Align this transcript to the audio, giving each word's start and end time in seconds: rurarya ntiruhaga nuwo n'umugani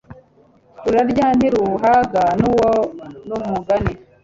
rurarya 0.83 1.27
ntiruhaga 1.37 2.23
nuwo 2.39 2.69
n'umugani 3.27 3.93